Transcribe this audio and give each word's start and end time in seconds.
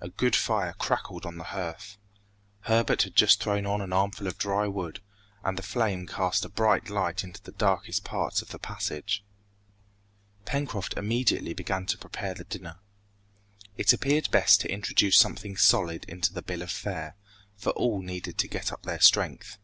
A 0.00 0.08
good 0.08 0.36
fire 0.36 0.72
crackled 0.74 1.26
on 1.26 1.36
the 1.36 1.42
hearth. 1.50 1.98
Herbert 2.60 3.02
had 3.02 3.16
just 3.16 3.42
thrown 3.42 3.66
on 3.66 3.80
an 3.80 3.92
armful 3.92 4.28
of 4.28 4.38
dry 4.38 4.68
wood, 4.68 5.00
and 5.42 5.58
the 5.58 5.64
flame 5.64 6.06
cast 6.06 6.44
a 6.44 6.48
bright 6.48 6.88
light 6.90 7.24
into 7.24 7.42
the 7.42 7.50
darkest 7.50 8.04
parts 8.04 8.40
of 8.40 8.50
the 8.50 8.60
passage. 8.60 9.24
Pencroft 10.44 10.94
immediately 10.96 11.54
began 11.54 11.86
to 11.86 11.98
prepare 11.98 12.34
the 12.34 12.44
dinner. 12.44 12.78
It 13.76 13.92
appeared 13.92 14.30
best 14.30 14.60
to 14.60 14.70
introduce 14.70 15.16
something 15.16 15.56
solid 15.56 16.04
into 16.04 16.32
the 16.32 16.40
bill 16.42 16.62
of 16.62 16.70
fare, 16.70 17.16
for 17.56 17.70
all 17.70 18.00
needed 18.00 18.38
to 18.38 18.46
get 18.46 18.72
up 18.72 18.84
their 18.84 19.00
strength. 19.00 19.58